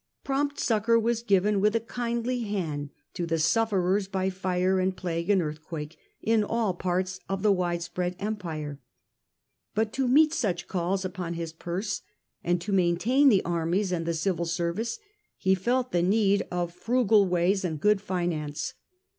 Prompt 0.23 0.59
succour 0.59 0.99
was 0.99 1.21
given 1.21 1.61
with 1.61 1.75
a 1.75 1.79
kindly 1.79 2.39
hand 2.39 2.89
to 3.13 3.27
the 3.27 3.37
sufferers 3.37 4.07
by 4.07 4.31
fire 4.31 4.79
and 4.79 4.97
plague 4.97 5.29
and 5.29 5.43
earthquake 5.43 5.95
in 6.23 6.43
all 6.43 6.73
parts 6.73 7.19
of 7.29 7.43
the 7.43 7.51
widespread 7.51 8.15
empire. 8.17 8.79
But 9.75 9.93
to 9.93 10.07
meet 10.07 10.33
such 10.33 10.67
calls 10.67 11.05
upon 11.05 11.35
his 11.35 11.53
purse, 11.53 12.01
and 12.43 12.59
to 12.61 12.71
maintain 12.71 13.29
the 13.29 13.45
armies 13.45 13.91
and 13.91 14.07
the 14.07 14.15
civil 14.15 14.45
service, 14.45 14.97
he 15.37 15.53
felt 15.53 15.91
the 15.91 16.01
need 16.01 16.47
of 16.49 16.73
frugal 16.73 17.27
ways 17.27 17.63
and 17.63 17.79
good 17.79 18.01
finance. 18.01 18.73